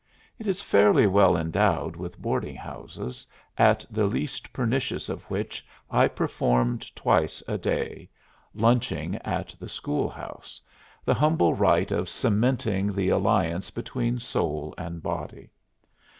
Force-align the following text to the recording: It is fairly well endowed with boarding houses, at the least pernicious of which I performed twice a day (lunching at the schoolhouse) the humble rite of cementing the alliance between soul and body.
It 0.39 0.47
is 0.47 0.63
fairly 0.63 1.05
well 1.05 1.37
endowed 1.37 1.95
with 1.95 2.17
boarding 2.17 2.55
houses, 2.55 3.27
at 3.55 3.85
the 3.91 4.07
least 4.07 4.51
pernicious 4.51 5.09
of 5.09 5.21
which 5.29 5.63
I 5.91 6.07
performed 6.07 6.95
twice 6.95 7.43
a 7.47 7.59
day 7.59 8.09
(lunching 8.55 9.17
at 9.17 9.53
the 9.59 9.69
schoolhouse) 9.69 10.59
the 11.05 11.13
humble 11.13 11.53
rite 11.53 11.91
of 11.91 12.09
cementing 12.09 12.93
the 12.93 13.09
alliance 13.09 13.69
between 13.69 14.17
soul 14.17 14.73
and 14.75 15.03
body. 15.03 15.51